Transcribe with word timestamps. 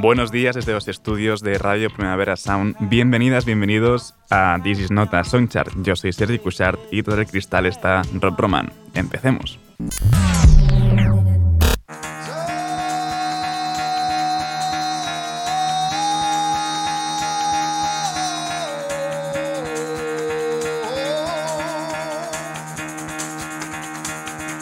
Buenos 0.00 0.30
días 0.30 0.54
desde 0.54 0.72
los 0.72 0.86
estudios 0.86 1.40
de 1.40 1.58
Radio 1.58 1.90
Primavera 1.90 2.36
Sound. 2.36 2.76
Bienvenidas, 2.88 3.44
bienvenidos 3.44 4.14
a 4.30 4.56
This 4.62 4.78
is 4.78 4.90
Nota 4.92 5.24
Soundchart 5.24 5.72
Yo 5.82 5.96
soy 5.96 6.12
Sergi 6.12 6.38
Cushart 6.38 6.78
y 6.92 7.02
todo 7.02 7.20
el 7.20 7.26
cristal 7.26 7.66
está 7.66 8.02
Rob 8.20 8.38
Roman. 8.38 8.72
Empecemos. 8.94 9.58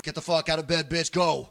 Get 0.02 0.18
out 0.50 0.58
of 0.58 0.66
bed, 0.66 0.88
bitch, 0.88 1.12
go 1.12 1.50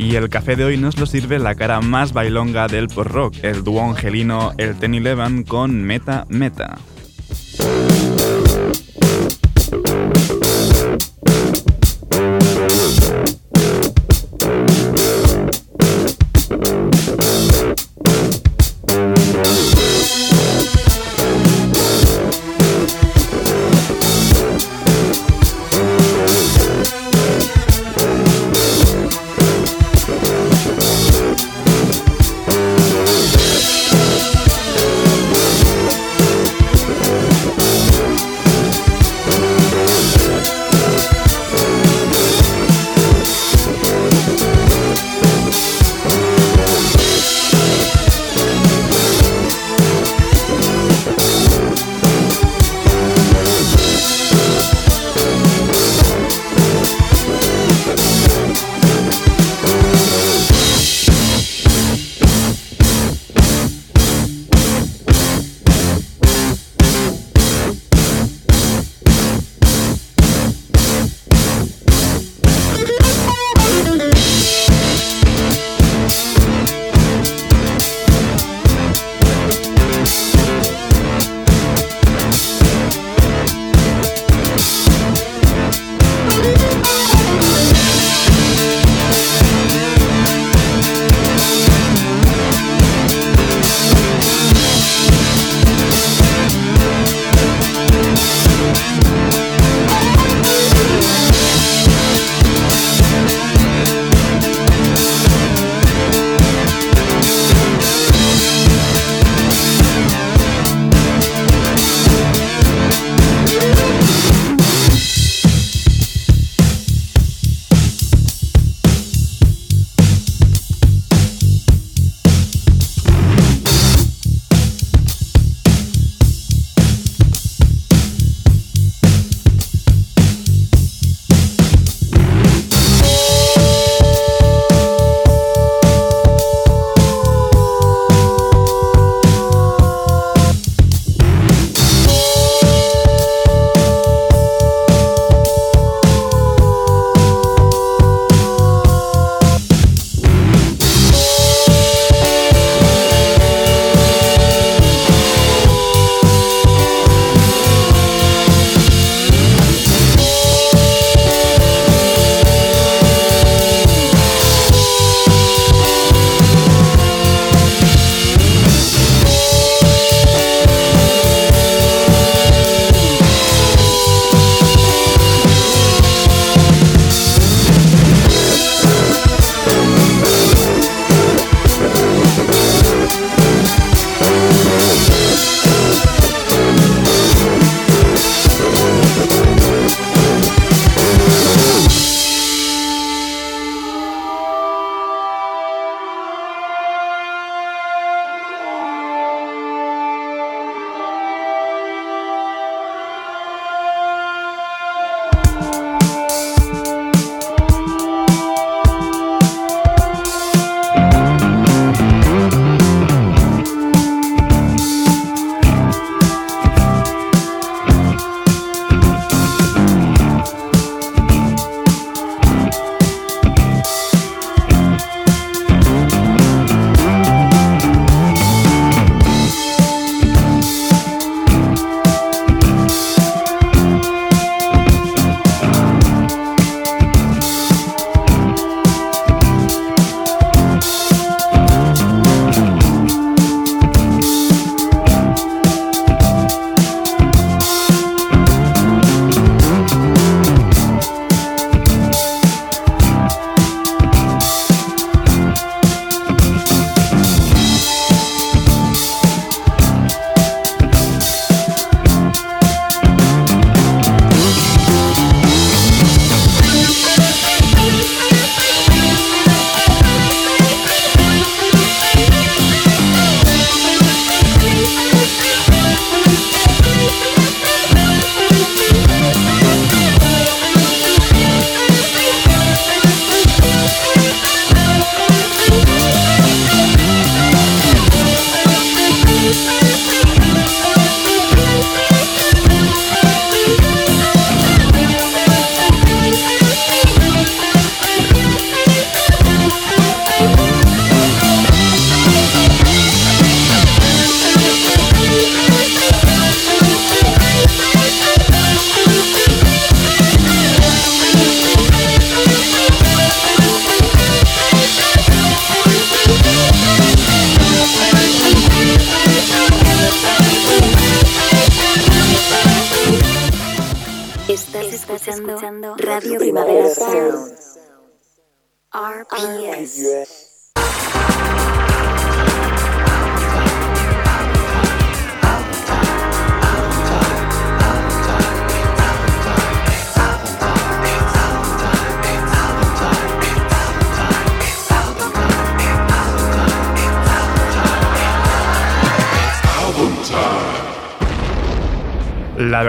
y 0.00 0.16
el 0.16 0.28
café 0.30 0.56
de 0.56 0.64
hoy 0.64 0.78
nos 0.78 0.98
lo 0.98 1.04
sirve 1.06 1.38
la 1.38 1.54
cara 1.54 1.80
más 1.82 2.12
bailonga 2.14 2.66
del 2.68 2.88
post-rock, 2.88 3.34
el 3.42 3.62
dúo 3.62 3.82
angelino 3.82 4.52
El 4.56 4.74
Ten 4.76 4.94
Eleven 4.94 5.42
con 5.42 5.82
Meta 5.82 6.24
Meta. 6.30 6.78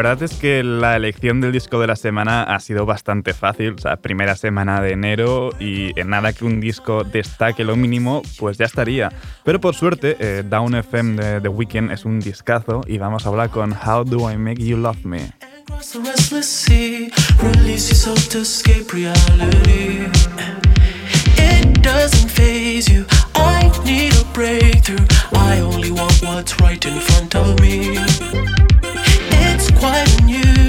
La 0.02 0.10
verdad 0.16 0.24
es 0.24 0.34
que 0.40 0.64
la 0.64 0.96
elección 0.96 1.42
del 1.42 1.52
disco 1.52 1.80
de 1.80 1.86
la 1.86 1.96
semana 1.96 2.42
ha 2.42 2.60
sido 2.60 2.88
bastante 2.88 3.36
fácil. 3.36 3.76
O 3.76 3.78
sea, 3.78 3.98
primera 3.98 4.36
semana 4.36 4.82
de 4.82 4.94
enero 4.94 5.52
y 5.60 5.92
en 6.00 6.10
nada 6.10 6.34
que 6.34 6.44
un 6.44 6.60
disco 6.60 7.04
destaque 7.04 7.64
lo 7.64 7.76
mínimo, 7.76 8.24
pues 8.40 8.58
ya 8.58 8.66
estaría. 8.66 9.12
Pero 9.46 9.62
por 9.62 9.76
suerte, 9.76 10.18
eh, 10.20 10.42
Down 10.44 10.74
FM 10.74 11.24
de 11.24 11.42
The 11.42 11.48
Weeknd 11.50 11.92
es 11.92 12.04
un 12.06 12.20
discazo 12.20 12.82
y 12.88 12.98
vamos 12.98 13.28
a 13.28 13.30
hablar 13.30 13.52
con 13.52 13.74
How 13.74 14.04
Do 14.04 14.32
I 14.32 14.38
Make 14.38 14.64
You 14.66 14.78
Love 14.78 15.06
me. 15.06 15.30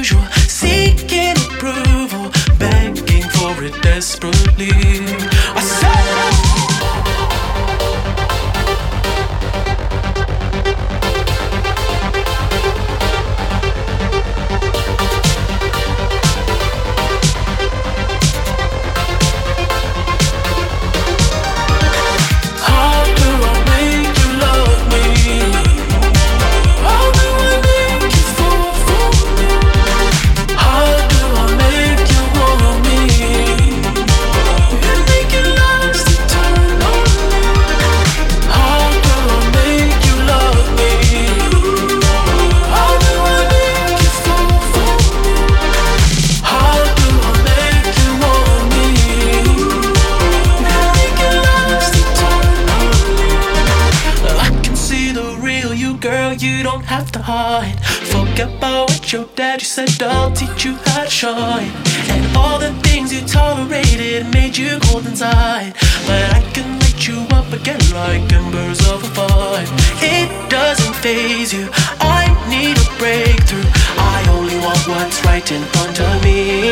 usual, 0.02 0.25
seeking 0.49 1.37
approval, 1.37 2.28
begging 2.58 3.26
for 3.37 3.54
it 3.62 3.75
desperately. 3.82 5.31
you. 71.14 71.69
I 72.00 72.25
need 72.49 72.78
a 72.78 72.99
breakthrough. 72.99 73.69
I 73.99 74.26
only 74.31 74.57
want 74.64 74.78
what's 74.88 75.23
right 75.26 75.50
in 75.52 75.61
front 75.75 76.00
of 76.00 76.25
me. 76.25 76.71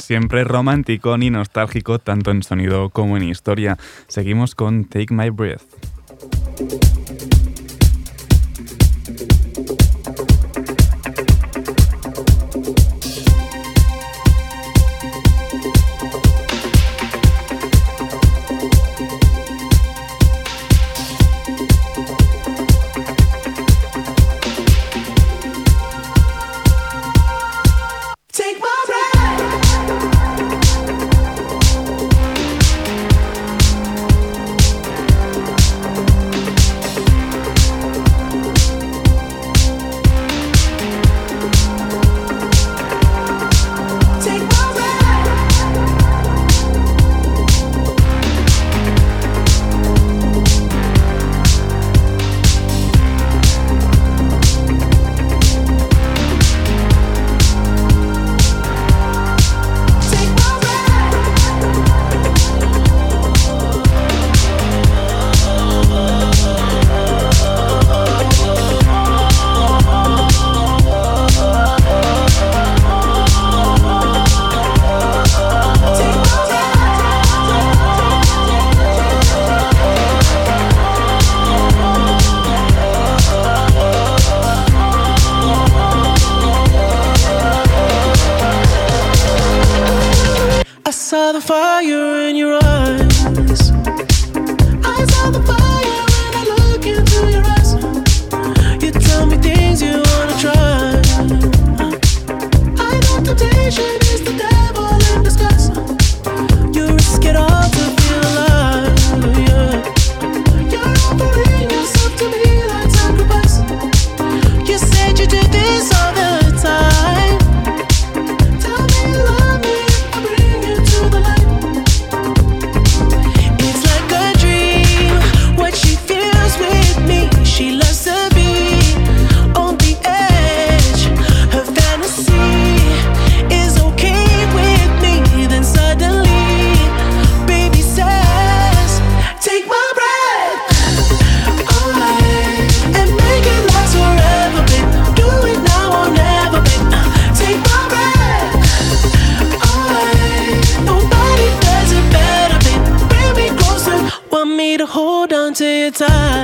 siempre 0.00 0.42
romántico 0.42 1.16
ni 1.16 1.30
nostálgico, 1.30 1.98
tanto 2.00 2.32
en 2.32 2.42
sonido 2.42 2.90
como 2.90 3.16
en 3.16 3.22
historia. 3.24 3.76
Seguimos 4.08 4.54
con 4.54 4.84
Take 4.86 5.14
My 5.14 5.30
Breath. 5.30 5.62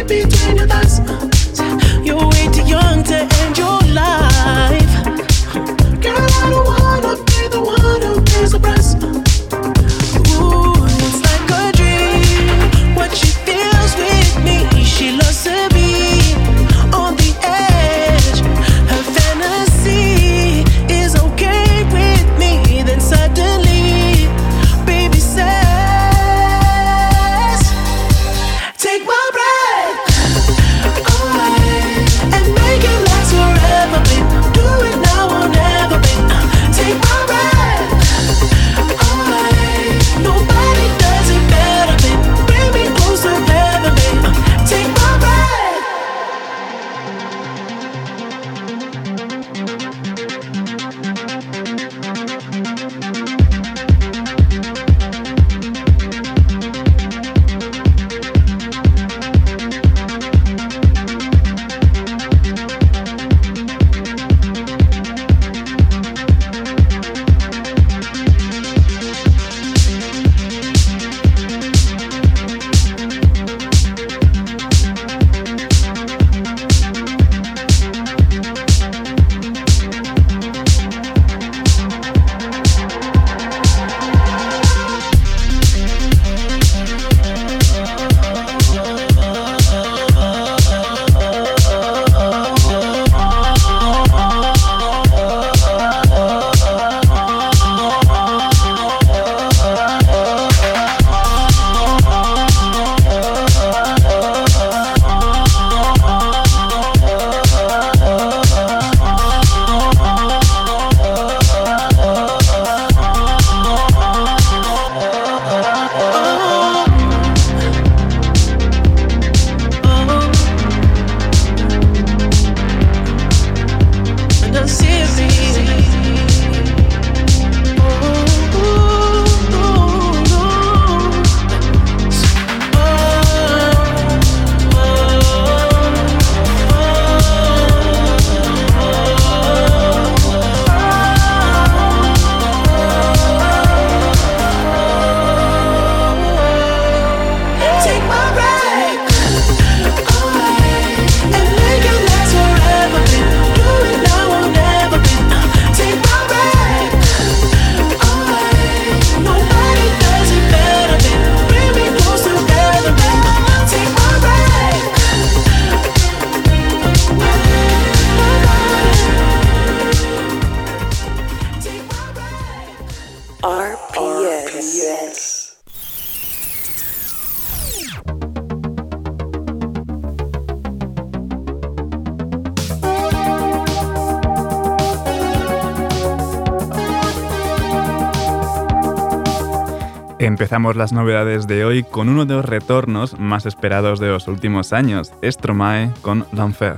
Empezamos 190.51 190.77
las 190.77 190.93
novedades 190.93 191.45
de 191.45 191.63
hoy 191.63 191.83
con 191.83 192.09
uno 192.09 192.25
de 192.25 192.33
los 192.33 192.43
retornos 192.43 193.19
más 193.19 193.45
esperados 193.45 193.99
de 193.99 194.07
los 194.07 194.27
últimos 194.27 194.73
años, 194.73 195.11
Stromae 195.23 195.91
con 196.01 196.25
L'Enfer. 196.33 196.77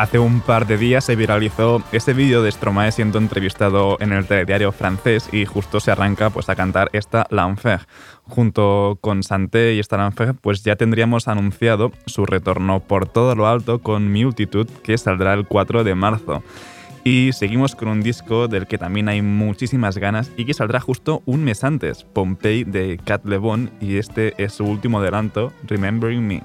Hace 0.00 0.18
un 0.18 0.40
par 0.40 0.66
de 0.66 0.78
días 0.78 1.04
se 1.04 1.14
viralizó 1.14 1.82
este 1.92 2.14
vídeo 2.14 2.42
de 2.42 2.50
Stromae 2.50 2.90
siendo 2.90 3.18
entrevistado 3.18 3.98
en 4.00 4.12
el 4.14 4.24
telediario 4.26 4.72
francés 4.72 5.28
y 5.30 5.44
justo 5.44 5.78
se 5.78 5.90
arranca 5.90 6.30
pues 6.30 6.48
a 6.48 6.56
cantar 6.56 6.88
esta 6.94 7.26
L'Enfer. 7.30 7.80
Junto 8.22 8.96
con 9.02 9.22
Santé 9.22 9.74
y 9.74 9.78
esta 9.78 9.98
L'Enfer 9.98 10.34
pues 10.40 10.62
ya 10.64 10.76
tendríamos 10.76 11.28
anunciado 11.28 11.92
su 12.06 12.24
retorno 12.24 12.80
por 12.80 13.06
todo 13.10 13.34
lo 13.34 13.46
alto 13.46 13.80
con 13.80 14.10
Multitud, 14.10 14.66
que 14.82 14.96
saldrá 14.96 15.34
el 15.34 15.46
4 15.46 15.84
de 15.84 15.94
marzo. 15.94 16.42
Y 17.04 17.32
seguimos 17.34 17.74
con 17.74 17.88
un 17.88 18.00
disco 18.00 18.48
del 18.48 18.66
que 18.66 18.78
también 18.78 19.10
hay 19.10 19.20
muchísimas 19.20 19.98
ganas 19.98 20.32
y 20.34 20.46
que 20.46 20.54
saldrá 20.54 20.80
justo 20.80 21.20
un 21.26 21.44
mes 21.44 21.62
antes, 21.62 22.04
Pompeii 22.04 22.64
de 22.64 22.98
Cat 23.04 23.22
Bon. 23.26 23.70
y 23.82 23.98
este 23.98 24.32
es 24.42 24.54
su 24.54 24.64
último 24.64 24.98
adelanto, 25.00 25.52
Remembering 25.68 26.26
Me. 26.26 26.42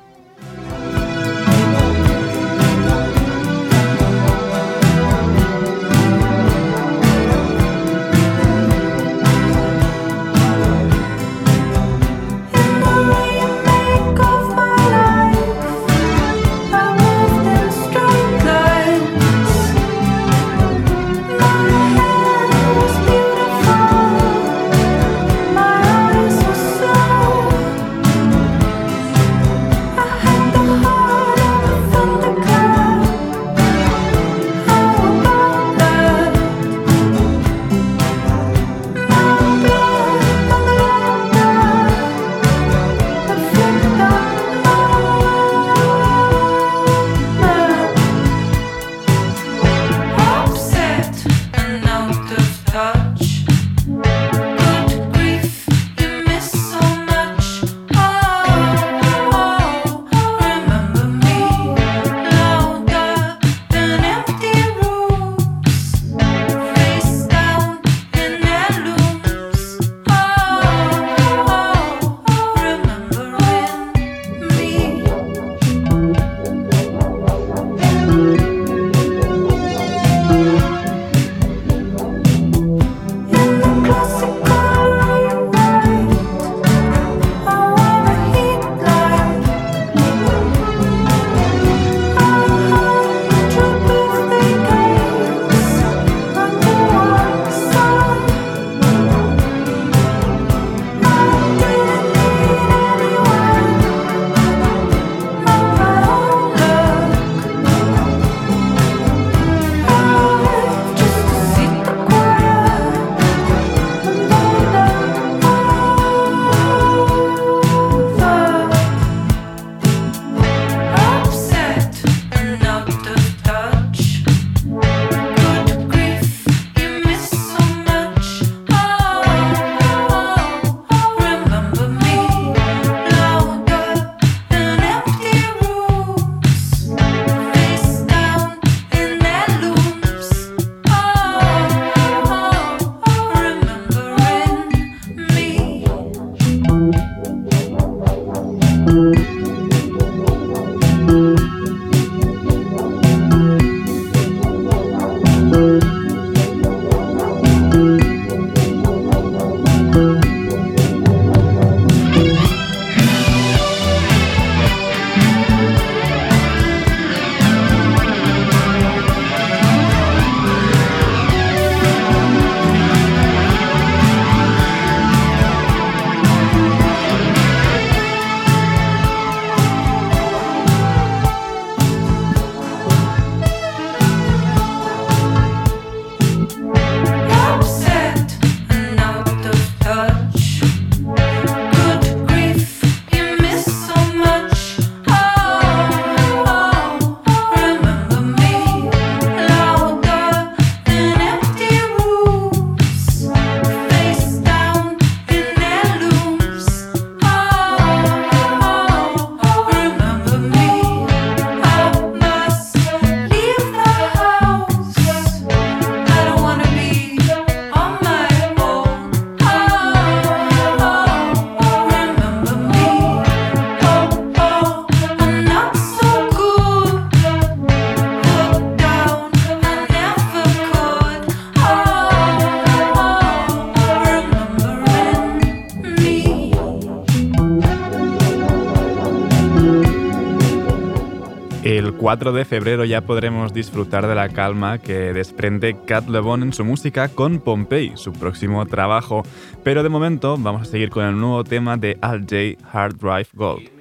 4 242.17 242.31
de 242.31 242.45
febrero 242.45 242.85
ya 242.85 243.01
podremos 243.01 243.51
disfrutar 243.53 244.07
de 244.07 244.15
la 244.15 244.29
calma 244.29 244.77
que 244.77 245.11
desprende 245.11 245.75
Cat 245.85 246.07
Lebon 246.07 246.43
en 246.43 246.53
su 246.53 246.63
música 246.63 247.09
con 247.09 247.39
Pompey, 247.39 247.91
su 247.95 248.13
próximo 248.13 248.65
trabajo. 248.65 249.23
Pero 249.65 249.83
de 249.83 249.89
momento 249.89 250.37
vamos 250.39 250.61
a 250.61 250.65
seguir 250.65 250.89
con 250.89 251.03
el 251.03 251.17
nuevo 251.19 251.43
tema 251.43 251.75
de 251.75 251.97
Al 251.99 252.21
J, 252.21 252.55
Hard 252.71 252.95
Drive 252.99 253.27
Gold. 253.33 253.74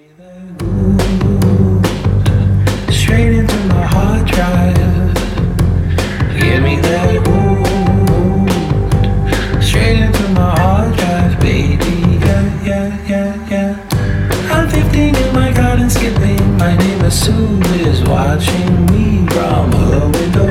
my 16.64 16.76
name 16.78 17.00
is 17.04 17.24
Sue 17.26 17.60
is 17.88 18.02
watching 18.04 18.78
me 18.86 19.26
from 19.32 19.70
her 19.70 20.00
window. 20.14 20.50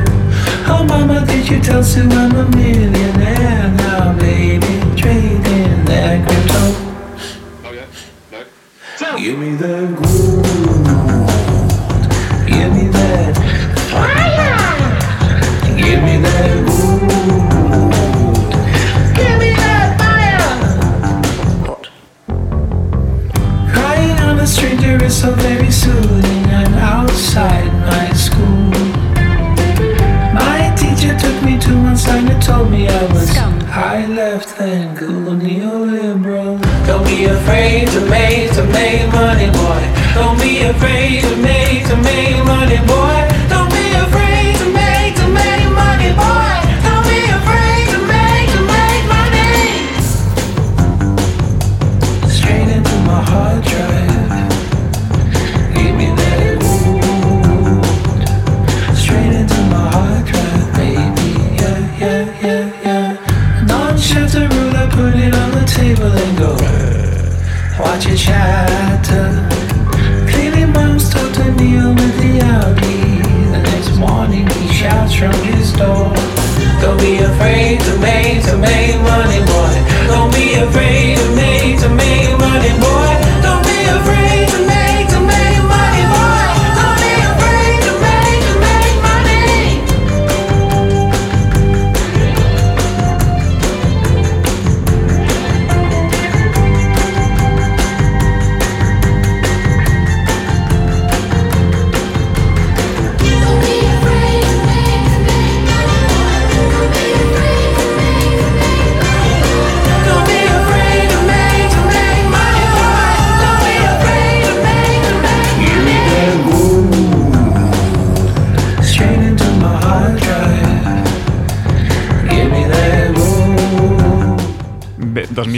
Oh, 0.72 0.86
mama, 0.88 1.26
did 1.26 1.50
you 1.50 1.60
tell 1.60 1.84
Sue 1.84 2.08
I'm 2.08 2.36
a 2.36 2.44
millionaire 2.56 3.68
now, 3.82 4.16
baby? 4.20 4.83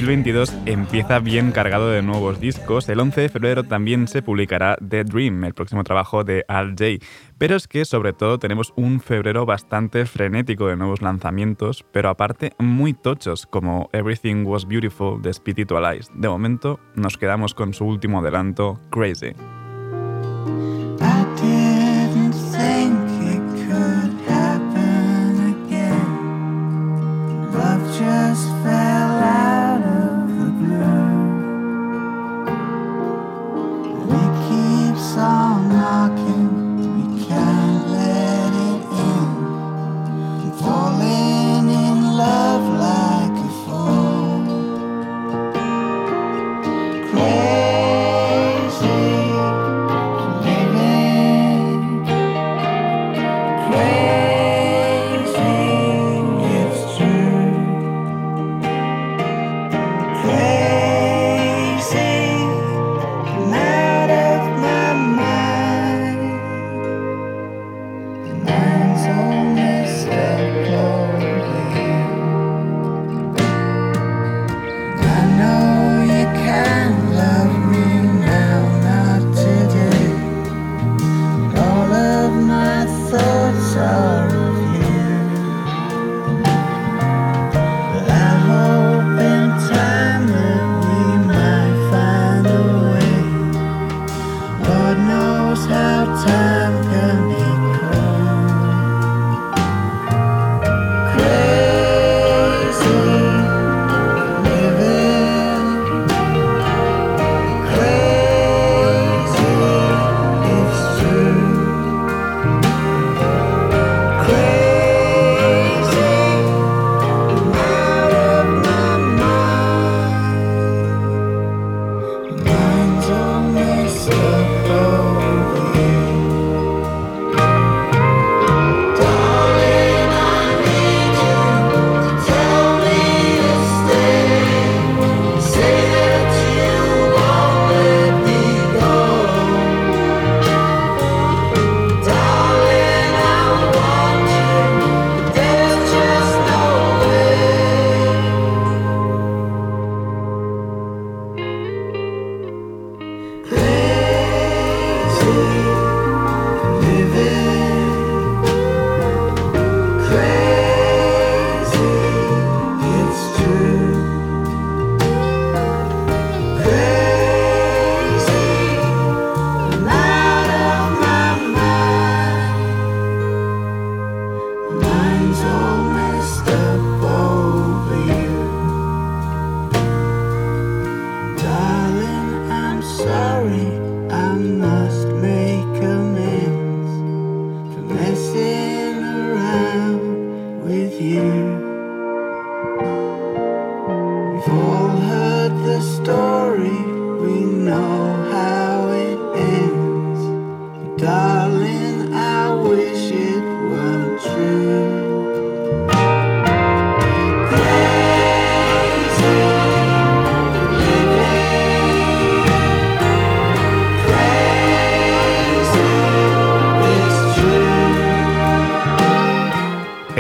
2022 0.02 0.52
empieza 0.66 1.20
bien 1.20 1.54
cargado 1.54 1.88
de 1.90 2.02
nuevos 2.02 2.42
discos. 2.42 2.90
El 2.90 3.00
11 3.00 3.22
de 3.22 3.30
febrero 3.30 3.64
también 3.64 4.10
se 4.10 4.22
publicará 4.22 4.78
The 4.86 5.06
Dream, 5.06 5.46
el 5.46 5.54
próximo 5.54 5.86
trabajo 5.86 6.26
de 6.26 6.44
Al 6.50 6.76
Jay. 6.78 7.00
Pero 7.38 7.56
es 7.56 7.66
que 7.70 7.86
sobre 7.86 8.12
todo 8.12 8.38
tenemos 8.38 8.74
un 8.76 9.00
febrero 9.00 9.46
bastante 9.46 10.06
frenético 10.06 10.68
de 10.68 10.76
nuevos 10.76 11.02
lanzamientos, 11.02 11.86
pero 11.94 12.10
aparte 12.10 12.52
muy 12.60 12.94
tochos 12.94 13.46
como 13.48 13.90
Everything 13.94 14.44
Was 14.44 14.68
Beautiful 14.68 15.22
de 15.22 15.32
Spiritualized. 15.32 16.12
De 16.14 16.28
momento 16.28 16.78
nos 16.96 17.18
quedamos 17.18 17.54
con 17.54 17.74
su 17.74 17.86
último 17.86 18.20
adelanto, 18.20 18.82
Crazy. 18.92 19.32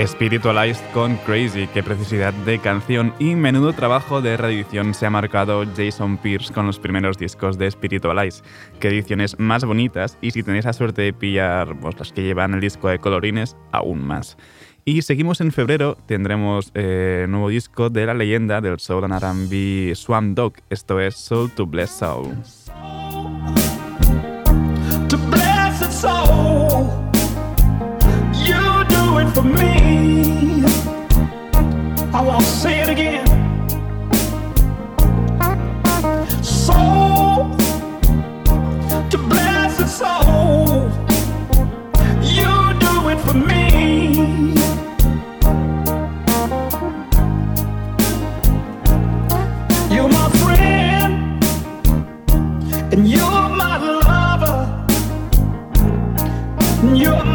Spiritualized 0.08 0.84
con 0.94 1.16
Crazy, 1.18 1.68
qué 1.74 1.82
precisidad 1.82 2.34
de 2.46 2.60
canción 2.60 3.14
y 3.18 3.36
menudo 3.36 3.74
trabajo 3.74 4.22
de 4.22 4.38
reedición 4.38 4.94
se 4.94 5.06
ha 5.06 5.10
marcado 5.10 5.64
Jason 5.76 6.18
Pierce 6.18 6.52
con 6.54 6.68
los 6.68 6.80
primeros 6.80 7.18
discos 7.18 7.58
de 7.58 7.70
Spiritualized. 7.72 8.44
Qué 8.80 8.90
ediciones 8.90 9.38
más 9.40 9.66
bonitas 9.66 10.18
y 10.22 10.32
si 10.32 10.44
tenéis 10.44 10.66
la 10.66 10.74
suerte 10.74 11.02
de 11.04 11.14
pillar 11.14 11.80
pues, 11.80 11.98
las 11.98 12.12
que 12.12 12.24
llevan 12.24 12.54
el 12.54 12.62
disco 12.62 12.88
de 12.88 13.00
colorines, 13.00 13.56
aún 13.72 14.06
más. 14.06 14.38
Y 14.86 15.02
seguimos 15.02 15.42
en 15.42 15.52
febrero, 15.52 15.98
tendremos 16.06 16.68
el 16.68 16.72
eh, 16.76 17.26
nuevo 17.28 17.50
disco 17.50 17.90
de 17.90 18.06
la 18.06 18.14
leyenda 18.14 18.62
del 18.62 18.80
soul 18.80 19.06
and 19.06 19.24
R&B 19.24 19.96
Swamp 19.96 20.36
Dog, 20.38 20.54
esto 20.70 21.00
es 21.00 21.16
Soul 21.16 21.50
to 21.52 21.66
Bless 21.66 21.90
Souls. 21.92 22.65
do 29.16 29.22
it 29.28 29.34
for 29.34 29.44
me. 29.44 29.70
I 32.14 32.22
want 32.22 32.42
to 32.42 32.48
say 32.52 32.82
it 32.82 32.90
again. 32.90 33.24
to 39.12 39.18
bless 39.18 39.78
soul, 40.00 40.90
you 42.22 42.74
do 42.80 43.10
it 43.10 43.20
for 43.22 43.38
me. 43.38 43.64
You're 49.94 50.10
my 50.10 50.30
friend, 50.42 51.44
and 52.94 53.08
you're 53.08 53.50
my 53.64 53.78
lover. 54.10 54.68
You're 56.96 57.35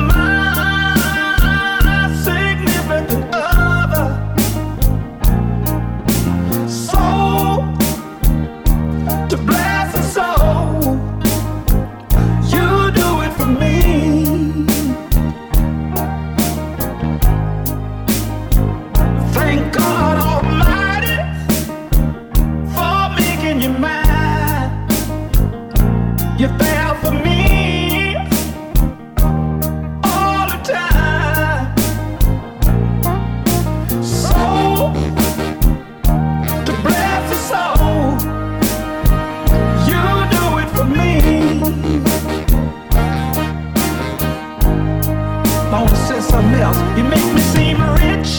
something 46.42 46.61
else. 46.61 46.79
You 46.96 47.05
make 47.05 47.31
me 47.35 47.40
seem 47.55 47.79
rich 48.05 48.31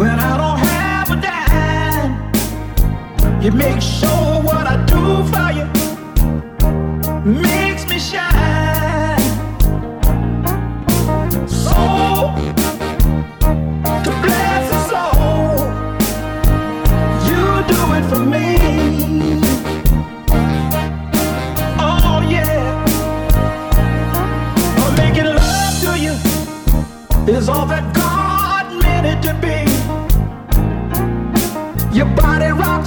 when 0.00 0.16
I 0.30 0.32
don't 0.42 0.58
have 0.74 1.08
a 1.16 1.18
dime. 1.26 2.20
You 3.44 3.50
make 3.64 3.82
sure 3.98 4.30
what 4.48 4.64
I 4.66 4.76
do 4.94 5.02
for 5.32 5.50
you. 5.58 7.32
Make 7.42 7.67
all 27.48 27.64
that 27.64 27.94
God 27.94 28.82
meant 28.82 29.06
it 29.06 29.22
to 29.26 29.34
be. 29.40 29.64
Your 31.96 32.06
body 32.14 32.52
rock. 32.52 32.77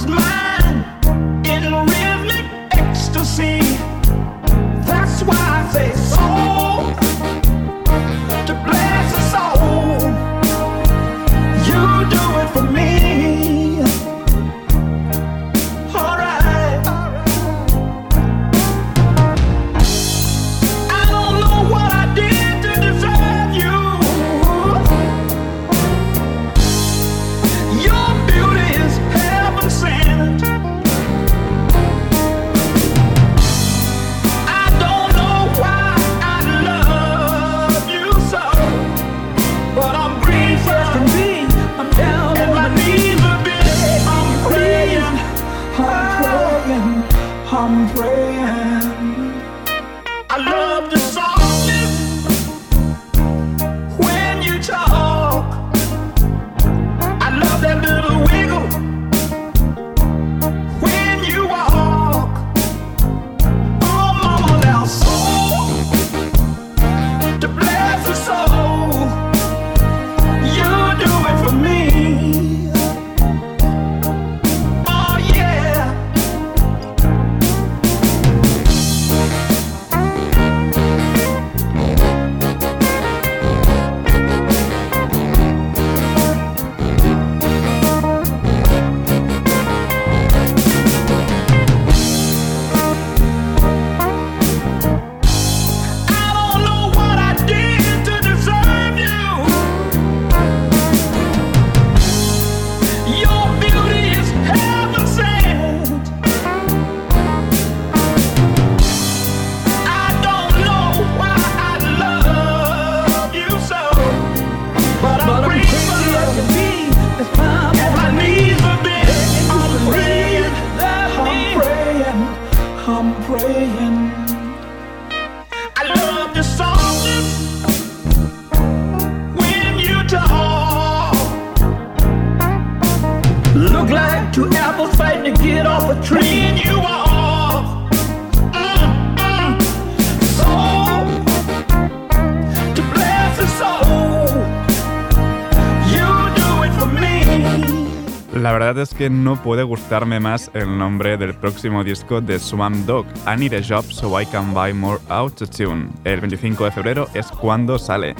La 148.62 148.66
verdad 148.66 148.84
es 148.84 148.94
que 148.94 149.10
no 149.10 149.42
puede 149.42 149.64
gustarme 149.64 150.20
más 150.20 150.48
el 150.54 150.78
nombre 150.78 151.16
del 151.16 151.34
próximo 151.34 151.82
disco 151.82 152.20
de 152.20 152.38
Swamp 152.38 152.86
Dog, 152.86 153.06
I 153.26 153.36
Need 153.36 153.54
a 153.54 153.60
Job 153.60 153.84
So 153.90 154.20
I 154.20 154.24
Can 154.24 154.54
Buy 154.54 154.72
More 154.72 155.00
Autotune. 155.08 155.88
El 156.04 156.20
25 156.20 156.66
de 156.66 156.70
febrero 156.70 157.08
es 157.12 157.26
cuando 157.32 157.76
sale. 157.76 158.14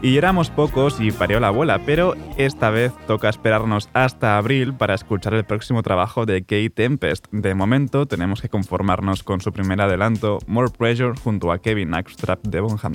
Y 0.00 0.16
éramos 0.16 0.48
pocos 0.48 1.00
y 1.00 1.10
parió 1.10 1.40
la 1.40 1.48
abuela, 1.48 1.80
pero 1.84 2.14
esta 2.36 2.70
vez 2.70 2.92
toca 3.08 3.28
esperarnos 3.30 3.88
hasta 3.92 4.38
abril 4.38 4.74
para 4.74 4.94
escuchar 4.94 5.34
el 5.34 5.42
próximo 5.44 5.82
trabajo 5.82 6.24
de 6.24 6.42
Kate 6.42 6.70
Tempest. 6.70 7.24
De 7.32 7.56
momento 7.56 8.06
tenemos 8.06 8.40
que 8.42 8.48
conformarnos 8.48 9.24
con 9.24 9.40
su 9.40 9.52
primer 9.52 9.80
adelanto, 9.80 10.38
More 10.46 10.70
Pressure, 10.70 11.14
junto 11.24 11.50
a 11.50 11.58
Kevin 11.58 11.94
Axtrap 11.94 12.44
de, 12.46 12.60
Bonham 12.60 12.94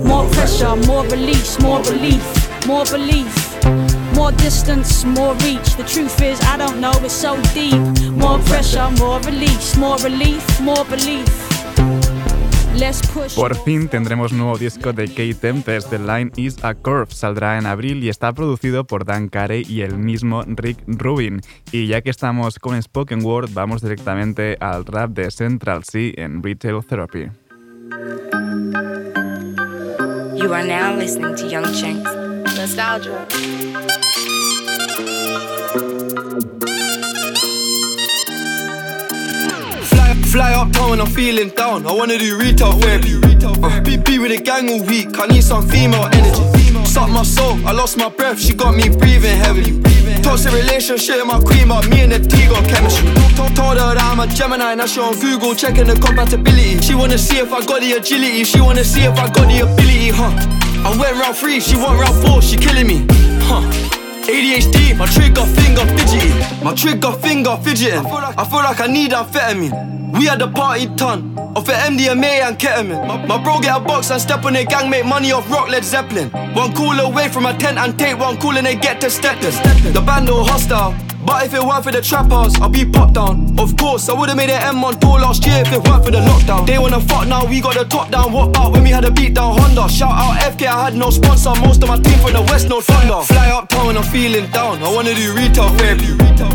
More 0.07 0.27
pressure, 0.29 0.75
more 0.87 1.05
release, 1.05 1.57
more 1.59 1.81
relief, 1.83 2.25
more 2.67 2.85
belief. 2.85 3.35
More 4.15 4.31
distance, 4.33 5.05
more 5.05 5.33
reach. 5.43 5.75
The 5.77 5.83
truth 5.83 6.21
is, 6.21 6.39
I 6.41 6.57
don't 6.57 6.77
know, 6.79 6.91
it's 7.01 7.13
so 7.13 7.41
deep. 7.53 7.79
More 8.11 8.39
pressure, 8.39 8.89
more 8.99 9.19
release, 9.21 9.75
more 9.77 9.97
relief, 9.99 10.45
more 10.61 10.83
belief. 10.85 11.40
Por 13.35 13.55
fin 13.63 13.89
tendremos 13.89 14.31
nuevo 14.33 14.57
disco 14.57 14.91
de 14.91 15.07
Kate 15.07 15.35
Tempest, 15.35 15.91
The 15.91 15.99
Line 15.99 16.31
is 16.35 16.55
a 16.63 16.73
Curve. 16.73 17.11
Saldrá 17.13 17.59
en 17.59 17.67
abril 17.67 18.03
y 18.03 18.09
está 18.09 18.33
producido 18.33 18.85
por 18.85 19.05
Dan 19.05 19.29
Carey 19.29 19.63
y 19.69 19.81
el 19.81 19.99
mismo 19.99 20.43
Rick 20.47 20.79
Rubin. 20.87 21.41
Y 21.71 21.85
ya 21.85 22.01
que 22.01 22.09
estamos 22.09 22.57
con 22.57 22.81
Spoken 22.81 23.23
Word, 23.23 23.51
vamos 23.53 23.83
directamente 23.83 24.57
al 24.59 24.83
rap 24.87 25.11
de 25.11 25.29
Central 25.29 25.83
C 25.83 26.13
en 26.17 26.41
Retail 26.41 26.83
Therapy. 26.83 27.27
Fly 40.31 40.53
uptown 40.53 40.91
when 40.91 41.01
I'm 41.01 41.07
feeling 41.07 41.49
down. 41.49 41.85
I 41.85 41.91
wanna 41.91 42.17
do 42.17 42.39
retail 42.39 42.71
therapy. 42.79 43.19
Uh, 43.43 43.81
be, 43.81 43.97
be 43.97 44.17
with 44.17 44.31
a 44.31 44.41
gang 44.41 44.69
all 44.71 44.81
week. 44.87 45.09
I 45.19 45.27
need 45.27 45.43
some 45.43 45.67
female 45.67 46.07
energy. 46.13 46.85
Suck 46.85 47.09
my 47.09 47.23
soul. 47.23 47.59
I 47.67 47.73
lost 47.73 47.97
my 47.97 48.07
breath. 48.07 48.39
She 48.39 48.53
got 48.53 48.73
me 48.73 48.87
breathing 48.87 49.35
heavily. 49.35 49.81
Toxic 50.21 50.53
relationship, 50.53 51.25
my 51.25 51.37
queen, 51.41 51.67
but 51.67 51.85
me 51.89 51.99
and 52.03 52.13
the 52.13 52.19
T 52.19 52.47
got 52.47 52.63
chemistry. 52.69 53.11
Told, 53.35 53.53
told 53.57 53.77
her 53.77 53.93
that 53.93 53.97
I'm 53.99 54.21
a 54.21 54.27
Gemini, 54.27 54.73
now 54.75 54.85
she 54.85 55.01
on 55.01 55.19
Google 55.19 55.53
checking 55.53 55.87
the 55.87 55.95
compatibility. 55.95 56.77
She 56.79 56.95
wanna 56.95 57.17
see 57.17 57.39
if 57.39 57.51
I 57.51 57.65
got 57.65 57.81
the 57.81 57.91
agility. 57.91 58.45
She 58.45 58.61
wanna 58.61 58.85
see 58.85 59.01
if 59.01 59.17
I 59.19 59.27
got 59.29 59.49
the 59.51 59.67
ability, 59.67 60.11
huh? 60.15 60.29
I 60.87 60.97
went 60.97 61.19
round 61.19 61.35
three, 61.35 61.59
she 61.59 61.75
went 61.75 61.99
round 61.99 62.15
four. 62.25 62.41
She 62.41 62.55
killing 62.55 62.87
me, 62.87 63.05
huh? 63.51 63.99
ADHD, 64.29 64.95
my 64.97 65.05
trigger 65.07 65.45
finger 65.45 65.81
fidgeting. 65.97 66.33
My 66.63 66.73
trigger 66.73 67.11
finger 67.13 67.57
fidgeting. 67.63 68.05
I 68.37 68.43
feel 68.45 68.59
like 68.61 68.79
I 68.81 68.87
need 68.87 69.11
amphetamine. 69.13 69.71
We 70.17 70.25
had 70.25 70.39
the 70.39 70.47
party 70.47 70.87
ton 70.95 71.35
of 71.55 71.65
the 71.65 71.71
MDMA 71.73 72.41
and 72.47 72.57
ketamine. 72.59 73.07
My, 73.27 73.43
bro 73.43 73.59
get 73.59 73.77
a 73.77 73.79
box 73.79 74.11
and 74.11 74.21
step 74.21 74.45
on 74.45 74.53
the 74.53 74.63
gang, 74.65 74.89
make 74.89 75.05
money 75.05 75.31
off 75.31 75.49
rock 75.49 75.69
Led 75.69 75.83
Zeppelin. 75.83 76.29
One 76.53 76.73
call 76.73 76.99
away 76.99 77.29
from 77.29 77.45
a 77.45 77.53
tent 77.57 77.77
and 77.77 77.97
tape, 77.97 78.19
one 78.19 78.37
call 78.37 78.57
and 78.57 78.65
they 78.65 78.75
get 78.75 79.01
to 79.01 79.09
step 79.09 79.39
The 79.39 80.01
band 80.05 80.29
all 80.29 80.43
hostile. 80.45 80.93
But 81.25 81.45
if 81.45 81.53
it 81.53 81.61
weren't 81.61 81.83
for 81.83 81.91
the 81.91 82.01
trappers, 82.01 82.55
I'd 82.59 82.71
be 82.71 82.83
popped 82.85 83.13
down. 83.13 83.57
Of 83.59 83.77
course, 83.77 84.09
I 84.09 84.13
would've 84.13 84.35
made 84.35 84.49
an 84.49 84.61
M 84.63 84.83
on 84.83 84.99
tour 84.99 85.19
last 85.19 85.45
year 85.45 85.61
if 85.61 85.71
it 85.71 85.85
weren't 85.87 86.03
for 86.03 86.09
the 86.11 86.17
lockdown. 86.19 86.65
They 86.65 86.79
wanna 86.79 86.99
fuck 86.99 87.27
now, 87.27 87.45
we 87.45 87.61
got 87.61 87.75
the 87.75 87.85
top 87.85 88.09
down. 88.09 88.31
What 88.31 88.57
out 88.57 88.71
when 88.71 88.83
we 88.83 88.89
had 88.89 89.05
a 89.05 89.11
beat 89.11 89.35
down 89.35 89.55
Honda? 89.57 89.87
Shout 89.87 90.11
out 90.11 90.35
FK, 90.41 90.65
I 90.65 90.85
had 90.85 90.95
no 90.95 91.09
sponsor. 91.11 91.53
Most 91.61 91.83
of 91.83 91.89
my 91.89 91.99
team 91.99 92.17
from 92.19 92.33
the 92.33 92.41
West, 92.49 92.69
no 92.69 92.81
thunder. 92.81 93.21
Fly 93.25 93.49
town 93.69 93.85
when 93.85 93.97
I'm 93.97 94.03
feeling 94.03 94.47
down. 94.51 94.81
I 94.81 94.91
wanna 94.91 95.13
do 95.13 95.33
retail 95.35 95.69
therapy. 95.77 96.07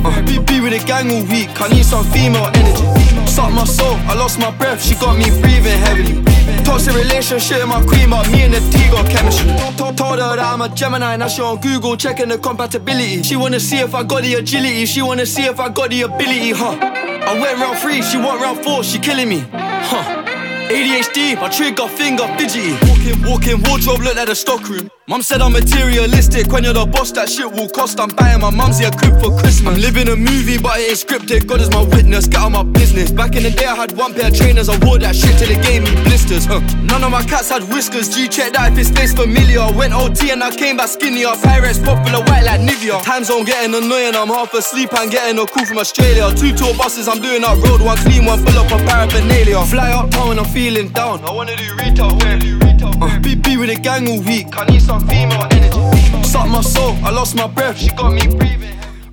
Uh, 0.04 0.20
be, 0.22 0.38
be 0.40 0.60
with 0.60 0.72
the 0.72 0.82
gang 0.84 1.10
all 1.12 1.22
week, 1.30 1.48
I 1.60 1.68
need 1.68 1.84
some 1.84 2.04
female 2.06 2.50
energy. 2.54 2.84
Suck 3.26 3.52
my 3.52 3.64
soul, 3.64 3.94
I 4.10 4.14
lost 4.14 4.38
my 4.38 4.50
breath, 4.50 4.82
she 4.82 4.94
got 4.96 5.16
me 5.16 5.30
breathing 5.40 5.78
heavily. 5.78 6.24
Toxic 6.64 6.94
relationship, 6.96 7.64
my 7.68 7.84
queen, 7.86 8.10
but 8.10 8.28
me 8.30 8.42
and 8.42 8.52
the 8.54 8.58
T 8.70 8.90
got 8.90 9.08
chemistry. 9.08 9.46
Told 9.78 9.98
her 10.18 10.34
that 10.34 10.40
I'm 10.40 10.60
a 10.60 10.68
Gemini, 10.68 11.16
now 11.16 11.28
she 11.28 11.40
on 11.40 11.60
Google 11.60 11.96
checking 11.96 12.28
the 12.28 12.38
compatibility. 12.38 13.22
She 13.22 13.36
wanna 13.36 13.60
see 13.60 13.78
if 13.78 13.94
I 13.94 14.02
got 14.02 14.22
the 14.24 14.34
agenda 14.34 14.55
agility. 14.56 14.86
She 14.86 15.02
wanna 15.02 15.26
see 15.26 15.44
if 15.44 15.60
I 15.60 15.68
got 15.68 15.90
the 15.90 16.02
ability, 16.02 16.52
huh? 16.52 16.76
I 16.80 17.38
went 17.40 17.58
round 17.60 17.78
three, 17.78 18.02
she 18.02 18.16
went 18.18 18.40
round 18.40 18.62
four, 18.64 18.82
she 18.84 18.98
killing 18.98 19.28
me, 19.28 19.40
huh? 19.52 20.22
ADHD, 20.68 21.36
my 21.36 21.48
trigger 21.48 21.88
finger 21.88 22.26
fidgety. 22.38 22.72
Walking, 22.88 23.30
walking, 23.30 23.62
wardrobe 23.68 24.00
look 24.00 24.16
like 24.16 24.26
the 24.28 24.34
stockroom. 24.34 24.90
Mom 25.08 25.22
said 25.22 25.40
I'm 25.40 25.52
materialistic, 25.52 26.50
when 26.50 26.64
you're 26.64 26.74
the 26.74 26.84
boss, 26.84 27.12
that 27.12 27.28
shit 27.30 27.46
will 27.46 27.70
cost. 27.70 28.00
I'm 28.00 28.10
buying 28.10 28.40
my 28.42 28.50
mom's 28.50 28.82
a 28.82 28.90
crib 28.90 29.14
for 29.22 29.30
Christmas. 29.38 29.62
I'm 29.62 29.78
living 29.78 30.10
a 30.10 30.16
movie, 30.18 30.58
but 30.58 30.82
it 30.82 30.90
ain't 30.90 30.98
scripted. 30.98 31.46
God 31.46 31.60
is 31.62 31.70
my 31.70 31.86
witness, 31.86 32.26
get 32.26 32.42
on 32.42 32.58
my 32.58 32.64
business. 32.64 33.12
Back 33.12 33.36
in 33.38 33.44
the 33.46 33.52
day, 33.54 33.66
I 33.70 33.76
had 33.78 33.92
one 33.96 34.14
pair 34.14 34.26
of 34.26 34.34
trainers, 34.34 34.66
I 34.68 34.74
wore 34.82 34.98
that 34.98 35.14
shit 35.14 35.38
till 35.38 35.46
it 35.46 35.62
gave 35.62 35.86
me 35.86 35.94
blisters. 36.02 36.44
Huh. 36.50 36.58
None 36.90 37.06
of 37.06 37.12
my 37.14 37.22
cats 37.22 37.54
had 37.54 37.62
whiskers, 37.70 38.10
G 38.10 38.26
check 38.26 38.54
that 38.58 38.72
if 38.74 38.78
it 38.82 38.86
stays 38.90 39.14
familiar. 39.14 39.62
Went 39.78 39.94
OT 39.94 40.34
and 40.34 40.42
I 40.42 40.50
came 40.50 40.76
back 40.76 40.90
skinnier. 40.90 41.38
parents 41.38 41.78
popular, 41.78 42.26
white 42.26 42.42
like 42.42 42.58
Nivea. 42.66 42.98
Time 43.06 43.22
zone 43.22 43.44
getting 43.46 43.78
annoying, 43.78 44.18
I'm 44.18 44.26
half 44.26 44.52
asleep 44.54 44.90
and 44.98 45.06
getting 45.08 45.38
a 45.38 45.46
call 45.46 45.66
from 45.70 45.78
Australia. 45.78 46.34
Two 46.34 46.50
tour 46.50 46.74
buses, 46.74 47.06
I'm 47.06 47.22
doing 47.22 47.46
up 47.46 47.62
road, 47.62 47.78
one 47.78 47.96
clean, 48.02 48.24
one 48.26 48.42
full 48.42 48.58
up 48.58 48.74
of 48.74 48.82
paraphernalia. 48.82 49.62
Fly 49.70 49.92
up, 49.94 50.10
town. 50.10 50.36
I'm 50.42 50.50
feeling 50.50 50.90
down. 50.90 51.22
I 51.22 51.30
wanna 51.30 51.54
do 51.54 51.62
retail, 51.78 52.10
I 52.10 52.18
wanna 52.18 52.38
do 52.42 52.58
retail. 52.58 52.75
Uh, 52.98 53.08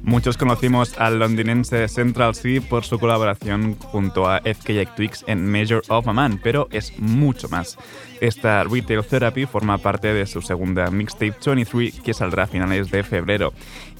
Muchos 0.04 0.38
conocimos 0.38 0.98
al 0.98 1.20
londinense 1.20 1.88
Central 1.90 2.34
C 2.36 2.62
por 2.62 2.86
su 2.86 2.98
colaboración 3.00 3.78
junto 3.80 4.30
a 4.30 4.40
FKJ 4.40 4.86
Twix 4.96 5.26
en 5.28 5.46
Major 5.52 5.82
of 5.90 6.08
a 6.08 6.14
Man, 6.14 6.40
pero 6.42 6.68
es 6.72 6.98
mucho 7.00 7.50
más. 7.50 7.78
Esta 8.22 8.64
Retail 8.64 9.04
Therapy 9.04 9.46
forma 9.46 9.78
parte 9.78 10.14
de 10.14 10.26
su 10.28 10.42
segunda 10.42 10.90
mixtape 10.90 11.34
23 11.46 12.00
que 12.02 12.14
saldrá 12.14 12.44
a 12.44 12.48
finales 12.48 12.90
de 12.90 13.04
febrero. 13.04 13.52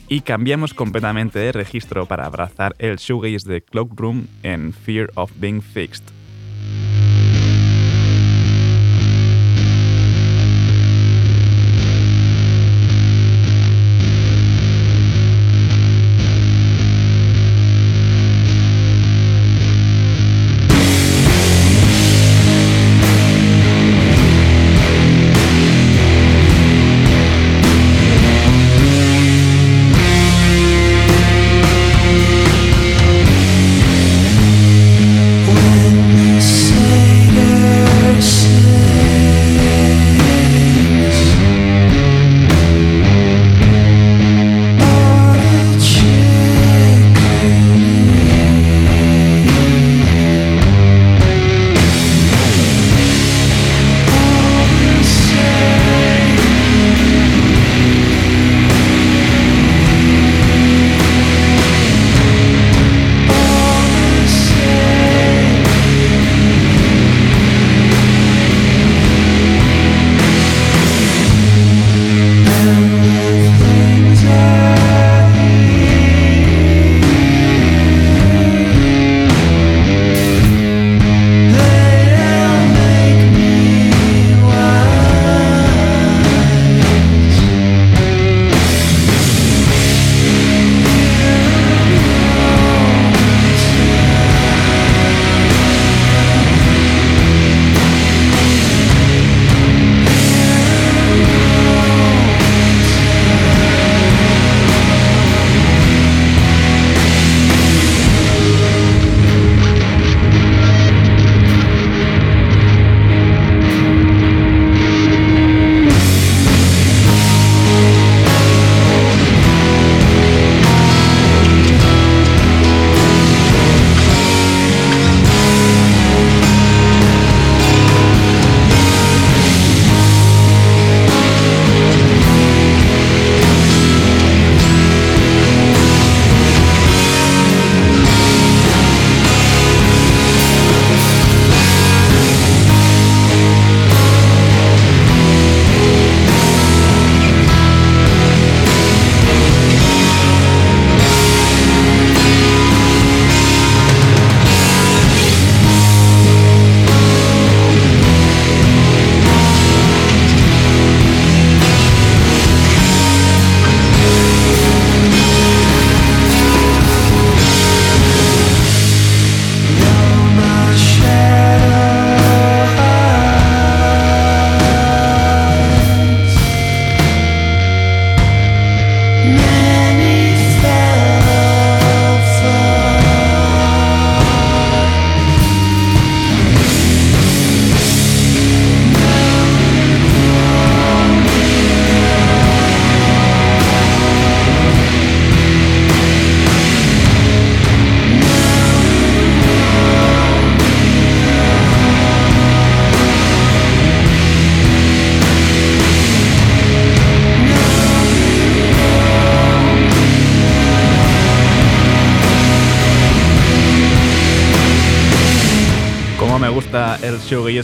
Y 0.08 0.22
cambiamos 0.22 0.74
completamente 0.74 1.40
de 1.40 1.52
registro 1.52 2.06
para 2.06 2.26
abrazar 2.26 2.74
el 2.80 2.96
shoegaze 2.98 3.50
de 3.50 3.62
Cloakroom 3.62 4.28
en 4.44 4.72
Fear 4.74 5.12
of 5.16 5.32
Being 5.36 5.62
Fixed. 5.62 6.06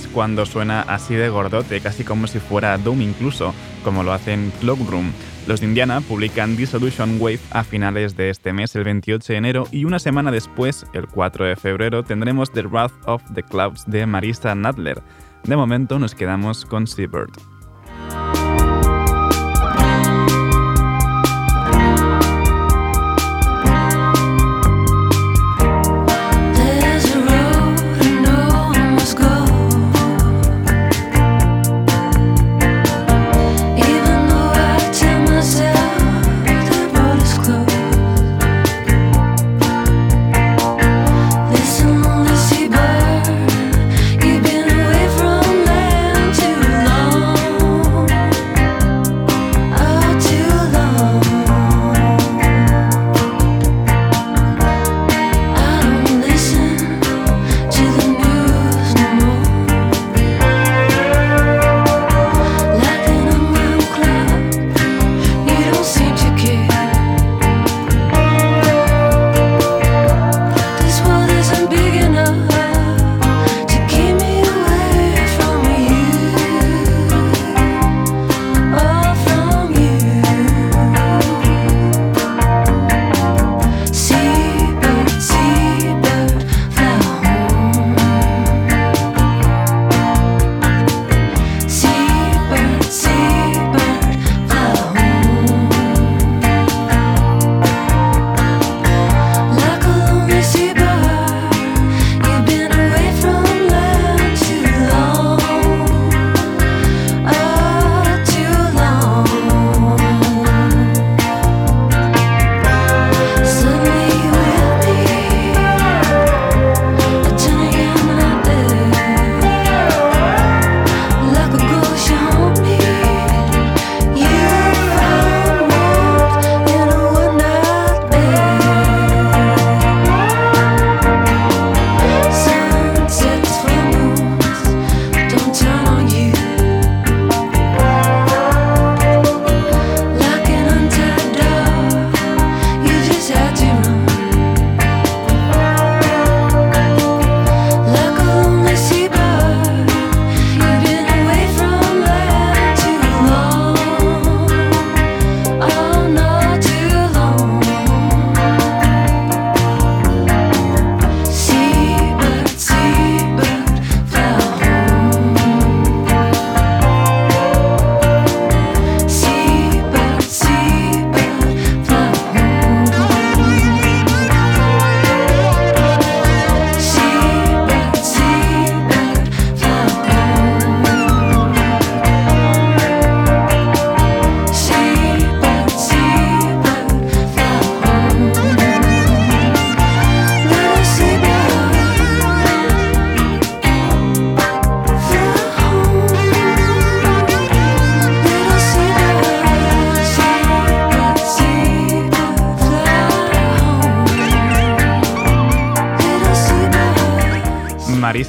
cuando 0.07 0.45
suena 0.45 0.81
así 0.81 1.15
de 1.15 1.29
gordote, 1.29 1.81
casi 1.81 2.03
como 2.03 2.27
si 2.27 2.39
fuera 2.39 2.77
Doom 2.77 3.01
incluso, 3.01 3.53
como 3.83 4.03
lo 4.03 4.13
hacen 4.13 4.51
Clockroom. 4.59 5.11
Los 5.47 5.59
de 5.61 5.67
Indiana 5.67 6.01
publican 6.01 6.55
Dissolution 6.55 7.17
Wave 7.19 7.39
a 7.51 7.63
finales 7.63 8.15
de 8.15 8.29
este 8.29 8.53
mes, 8.53 8.75
el 8.75 8.83
28 8.83 9.33
de 9.33 9.37
enero, 9.37 9.67
y 9.71 9.85
una 9.85 9.99
semana 9.99 10.31
después, 10.31 10.85
el 10.93 11.07
4 11.07 11.45
de 11.45 11.55
febrero, 11.55 12.03
tendremos 12.03 12.51
The 12.51 12.63
Wrath 12.65 12.93
of 13.05 13.23
the 13.33 13.43
Clouds 13.43 13.83
de 13.87 14.05
Marisa 14.05 14.53
Nadler. 14.55 15.01
De 15.43 15.55
momento 15.55 15.97
nos 15.99 16.15
quedamos 16.15 16.65
con 16.65 16.85
Seabird. 16.85 17.29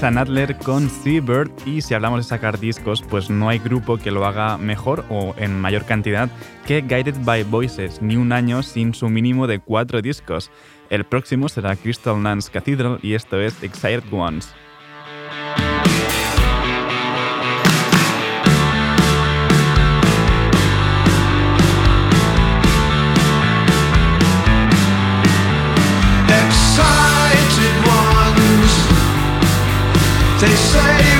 Ethan 0.01 0.17
Adler 0.17 0.57
con 0.57 0.89
Seabird 0.89 1.51
y 1.67 1.83
si 1.83 1.93
hablamos 1.93 2.21
de 2.21 2.25
sacar 2.31 2.59
discos, 2.59 3.03
pues 3.03 3.29
no 3.29 3.51
hay 3.51 3.59
grupo 3.59 3.99
que 3.99 4.11
lo 4.11 4.25
haga 4.25 4.57
mejor 4.57 5.05
o 5.11 5.35
en 5.37 5.61
mayor 5.61 5.85
cantidad 5.85 6.31
que 6.67 6.81
Guided 6.81 7.17
by 7.23 7.43
Voices, 7.45 8.01
ni 8.01 8.17
un 8.17 8.33
año 8.33 8.63
sin 8.63 8.95
su 8.95 9.11
mínimo 9.11 9.47
de 9.47 9.59
cuatro 9.59 10.01
discos. 10.01 10.51
El 10.89 11.05
próximo 11.05 11.51
será 11.51 11.77
Crystal 11.77 12.23
Nance 12.23 12.51
Cathedral 12.51 12.99
y 13.03 13.13
esto 13.13 13.39
es 13.43 13.63
Excited 13.63 14.05
Ones. 14.11 14.55
They 30.41 30.47
say 30.49 31.20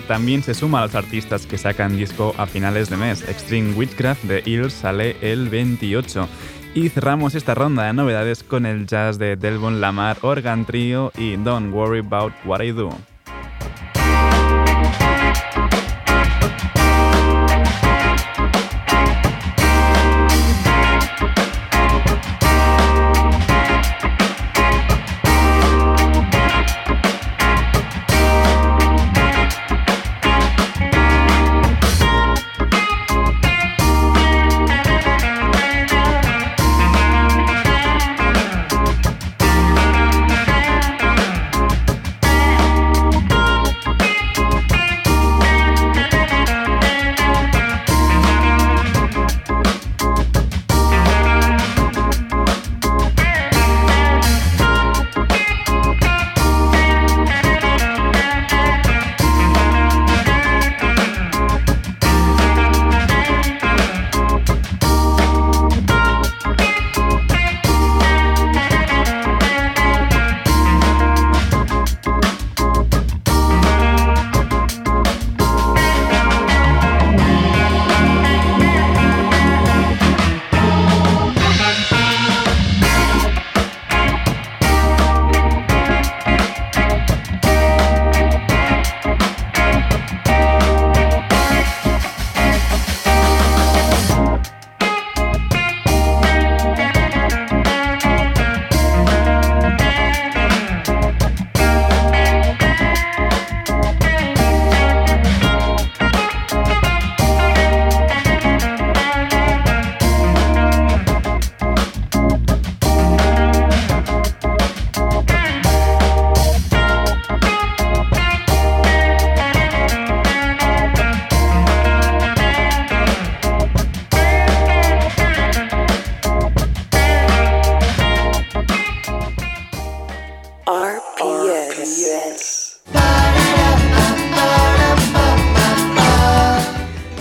también 0.09 0.43
se 0.43 0.55
suma 0.55 0.79
a 0.81 0.87
los 0.87 0.95
artistas 0.95 1.47
que 1.47 1.59
sacan 1.59 1.97
disco 1.97 2.35
a 2.39 2.47
finales 2.47 2.89
de 2.89 2.97
mes. 2.97 3.23
Extreme 3.29 3.75
Witchcraft 3.75 4.23
de 4.25 4.43
Ill 4.47 4.71
sale 4.71 5.17
el 5.21 5.49
28. 5.51 6.27
Y 6.75 6.89
cerramos 6.89 7.35
esta 7.35 7.55
ronda 7.55 7.85
de 7.87 7.93
novedades 7.93 8.43
con 8.43 8.65
el 8.65 8.87
jazz 8.87 9.19
de 9.19 9.37
Delvon 9.37 9.81
Lamar, 9.83 10.17
Organ 10.23 10.65
Trio 10.65 11.13
y 11.19 11.37
Don't 11.37 11.73
Worry 11.73 11.99
About 12.01 12.33
What 12.47 12.63
I 12.63 12.73
Do. 12.73 12.97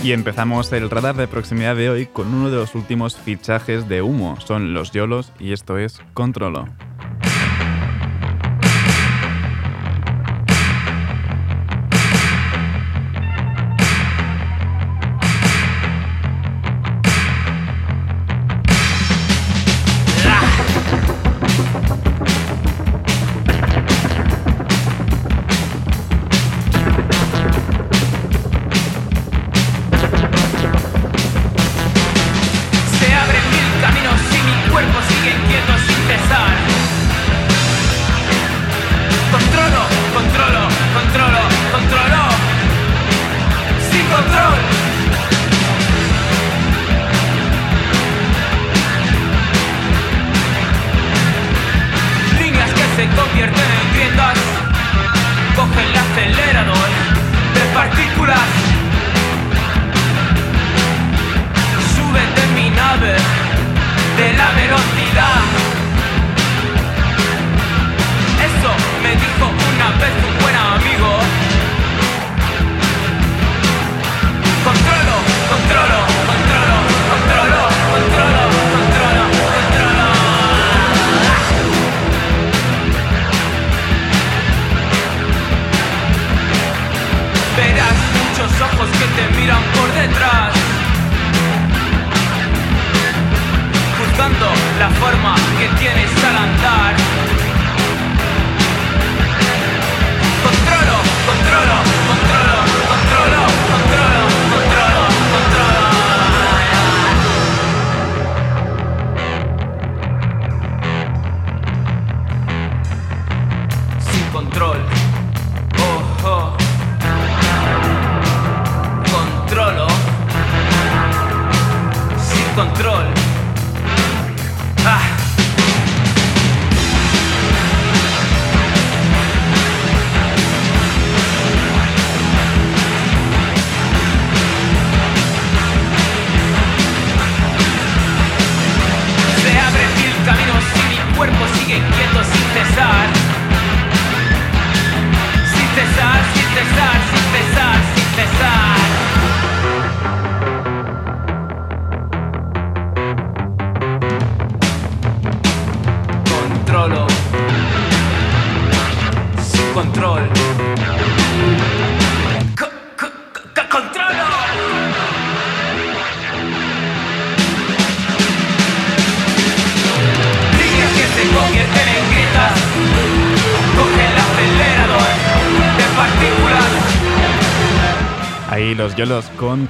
Y 0.02 0.12
empezamos 0.12 0.72
el 0.72 0.90
radar 0.90 1.14
de 1.14 1.28
proximidad 1.28 1.76
de 1.76 1.88
hoy 1.88 2.06
con 2.06 2.34
uno 2.34 2.50
de 2.50 2.56
los 2.56 2.74
últimos 2.74 3.16
fichajes 3.16 3.88
de 3.88 4.02
humo. 4.02 4.40
Son 4.40 4.74
los 4.74 4.90
Yolos 4.90 5.32
y 5.38 5.52
esto 5.52 5.78
es 5.78 6.00
Controlo. 6.12 6.66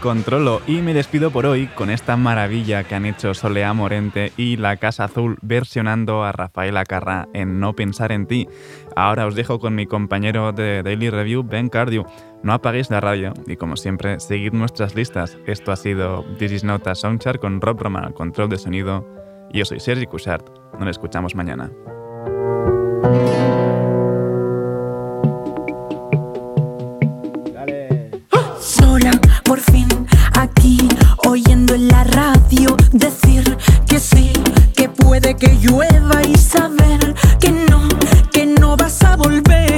controlo 0.03 0.61
y 0.67 0.83
me 0.83 0.95
despido 0.95 1.31
por 1.31 1.47
hoy 1.47 1.69
con 1.69 1.89
esta 1.89 2.17
maravilla 2.17 2.83
que 2.83 2.97
han 2.97 3.07
hecho 3.07 3.35
Solea 3.35 3.73
Morente 3.73 4.33
y 4.37 4.57
La 4.57 4.77
Casa 4.77 5.05
Azul 5.05 5.39
versionando 5.43 6.25
a 6.25 6.33
Rafael 6.33 6.77
Acarra 6.77 7.29
en 7.33 7.61
No 7.61 7.75
Pensar 7.75 8.11
en 8.11 8.27
Ti. 8.27 8.49
Ahora 8.97 9.27
os 9.27 9.37
dejo 9.37 9.61
con 9.61 9.77
mi 9.77 9.87
compañero 9.87 10.53
de 10.53 10.83
Daily 10.83 11.09
Review, 11.09 11.45
Ben 11.45 11.69
Cardio. 11.69 12.05
No 12.43 12.53
apaguéis 12.53 12.91
la 12.91 13.01
radio 13.01 13.33
y 13.47 13.55
como 13.55 13.77
siempre, 13.77 14.19
seguid 14.19 14.53
nuestras 14.53 14.97
listas. 14.97 15.39
Esto 15.47 15.71
ha 15.71 15.77
sido 15.77 16.25
This 16.37 16.51
is 16.51 16.65
Not 16.65 16.85
a 16.89 16.97
Soundchart 16.97 17.41
con 17.41 17.61
Rob 17.61 17.81
al 17.97 18.13
control 18.13 18.49
de 18.51 18.59
sonido. 18.59 19.07
Yo 19.53 19.65
soy 19.65 19.79
Sergi 19.79 20.07
Cushart. 20.07 20.49
Nos 20.81 20.89
escuchamos 20.89 21.37
mañana. 21.37 21.71
Decir 32.93 33.57
que 33.89 33.99
sí, 33.99 34.31
que 34.77 34.87
puede 34.91 35.35
que 35.35 35.57
llueva 35.57 36.21
y 36.31 36.35
saber 36.37 37.15
que 37.41 37.51
no, 37.51 37.89
que 38.35 38.45
no 38.45 38.77
vas 38.77 39.01
a 39.05 39.17
volver. 39.17 39.72